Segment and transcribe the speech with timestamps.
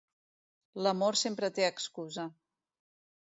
[0.85, 2.27] L'amor sempre té excusa.